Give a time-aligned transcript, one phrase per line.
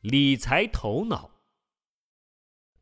[0.00, 1.30] 理财头脑。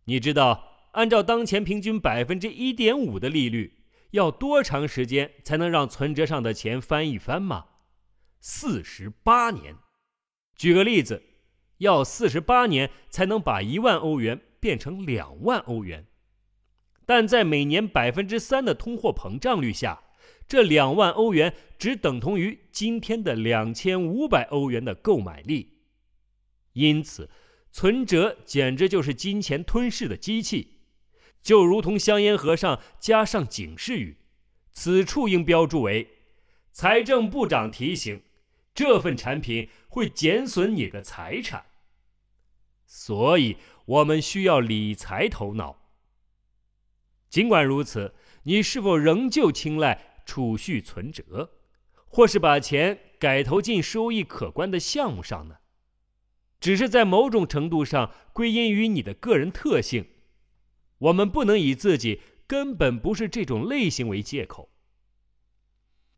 [0.04, 7.66] 你知道，按照当前平均百分之一点五的利率，要多长时间才能让存折上的钱翻一番吗？
[8.40, 9.76] 四十八年。
[10.56, 11.22] 举个例子，
[11.78, 16.06] 要四十八年才能把一万欧元变成两万欧元。
[17.04, 20.02] 但在每年百分之三的通货膨胀率下，
[20.46, 25.75] 这两万欧元只等同于今天的两千五百欧元的购买力。
[26.76, 27.30] 因此，
[27.72, 30.76] 存折简直就是金钱吞噬的机器，
[31.40, 34.18] 就如同香烟盒上加上警示语，
[34.72, 36.06] 此处应标注为
[36.72, 38.22] “财政部长提醒”，
[38.74, 41.64] 这份产品会减损你的财产。
[42.84, 43.56] 所以，
[43.86, 45.78] 我们需要理财头脑。
[47.30, 51.52] 尽管如此，你是否仍旧青睐储蓄存折，
[52.06, 55.56] 或是把钱改投进收益可观的项目上呢？
[56.60, 60.06] 只是在某种程度上归因于你的个人特性。
[60.98, 64.70] 我们不能以自己根本不是这种类型为借口。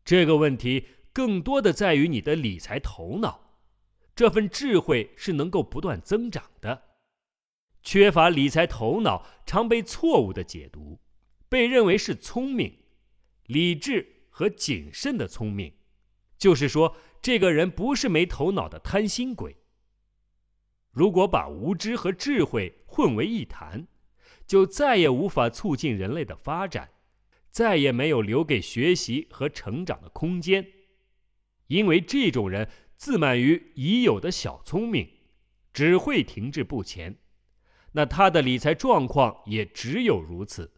[0.05, 3.59] 这个问题更多的在于你的理财头脑，
[4.15, 6.83] 这份智慧是能够不断增长的。
[7.83, 10.99] 缺乏理财头脑，常被错误的解读，
[11.47, 12.77] 被认为是聪明、
[13.45, 15.73] 理智和谨慎的聪明，
[16.37, 19.55] 就是说，这个人不是没头脑的贪心鬼。
[20.99, 23.87] 如果把无知和智慧混为一谈，
[24.45, 26.89] 就再也无法促进人类的发展，
[27.49, 30.67] 再也没有留给学习和成长的空间，
[31.67, 35.07] 因为这种人自满于已有的小聪明，
[35.71, 37.15] 只会停滞不前。
[37.93, 40.73] 那他的理财状况也只有如此。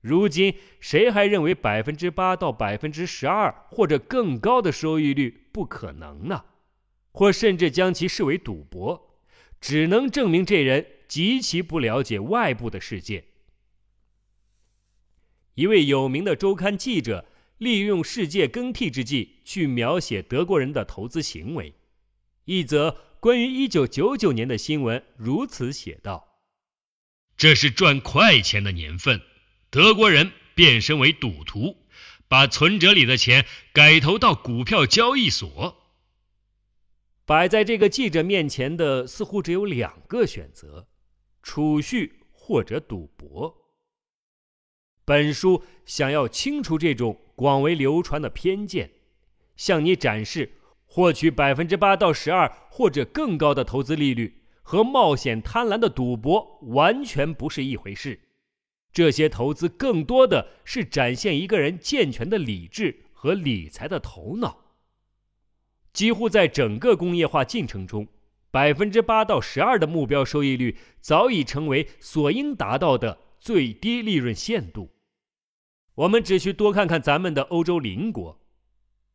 [0.00, 6.44] 如今谁还认为百分之八到百分之十二或者更高的收益率不可能呢？
[7.16, 9.18] 或甚至将其视为赌博，
[9.58, 13.24] 只能证明这人极其不了解外部的世界。
[15.54, 17.24] 一位有名的周刊记者
[17.56, 21.74] 利用世界更替之际去描写德国人的投资行为，
[22.44, 22.98] 一则。
[23.18, 26.42] 关于一九九九年的新闻如此写道
[27.36, 29.22] ：“这是赚快钱的年份，
[29.70, 31.78] 德国人变身为赌徒，
[32.28, 35.82] 把存折里的钱改投到股票交易所。”
[37.26, 40.86] 摆在这个记者面前的似乎只有两个选择：
[41.42, 43.52] 储蓄或者赌博。
[45.04, 48.90] 本书想要清除这种广为流传的偏见，
[49.56, 50.52] 向你展示。
[50.88, 58.20] 获取百分之八到十二或者更高的投资利率和冒险贪婪的赌博完全不是一回事。
[58.92, 64.65] 这些投资更多的是展现一个人健全的理智和理财的头脑。
[65.96, 68.06] 几乎在整个工业化进程中，
[68.50, 74.90] 百分之八到十二的目标收益率早已成为所应达到的最低利润限度。
[75.94, 78.38] 我们只需多看看咱们的欧洲邻国。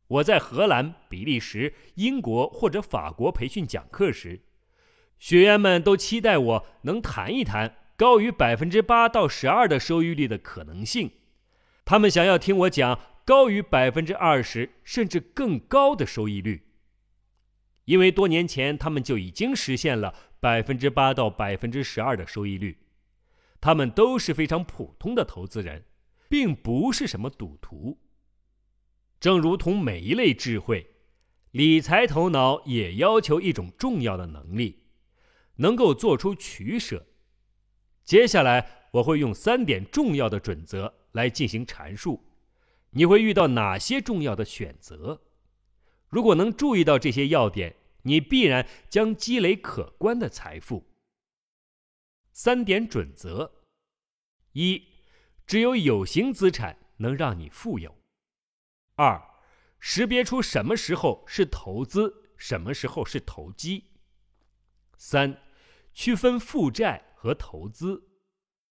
[0.08, 4.40] 我在荷兰、比利时、英国或者法国培训讲课时，
[5.20, 11.12] 学员们都期待我能谈一谈高于百分之八到十二的收益率的可能性。
[11.84, 16.62] 他们想要听我讲高于百分之二十甚至更高的收益率，
[17.84, 22.78] 因为多年前他们就已经实现了百分之八到百分之十二的收益率。
[23.60, 25.84] 他们都是非常普通的投资人，
[26.28, 28.00] 并不是什么赌徒。
[29.20, 30.84] 正如同每一类智慧，
[31.52, 34.82] 理财头脑也要求一种重要的能力，
[35.56, 37.06] 能够做出取舍。
[38.04, 42.24] 接下来我会用三点重要的准则来进行阐述，
[42.90, 45.22] 你会遇到哪些重要的选择？
[46.12, 50.92] 如果能注意到这些要点，你必然将积累可观的财富。
[52.32, 53.64] 三点准则：
[54.52, 54.88] 一，
[55.46, 57.96] 只有有形资产能让你富有。
[58.96, 59.22] 二，
[59.78, 63.92] 识别出什么时候是投资，什么时候是投机。
[64.98, 65.42] 三，
[65.94, 68.11] 区分负债和投资。